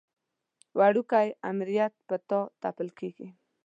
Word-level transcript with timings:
وړوکی 0.77 1.27
امریت 1.51 1.93
پر 2.07 2.19
تا 2.29 2.39
تپل 2.63 2.87
کېږي. 2.99 3.27